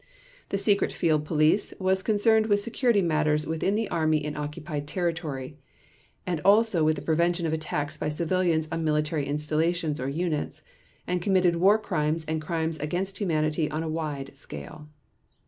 [0.49, 5.59] The Secret Field police was concerned with security matters within the Army in occupied territory,
[6.25, 10.63] and also with the prevention of attacks by civilians on military installations or units,
[11.05, 14.87] and committed War Crimes and Crimes against Humanity on a wide scale.